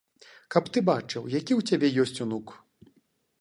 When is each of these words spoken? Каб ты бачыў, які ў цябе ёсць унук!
Каб 0.53 0.71
ты 0.77 0.81
бачыў, 0.87 1.27
які 1.39 1.53
ў 1.59 1.61
цябе 1.69 1.93
ёсць 2.05 2.21
унук! 2.27 2.55